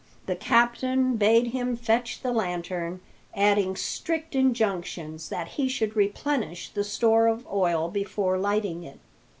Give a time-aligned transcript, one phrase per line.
[0.25, 3.01] The captain bade him fetch the lantern,
[3.35, 8.99] adding strict injunctions that he should replenish the store of oil before lighting it.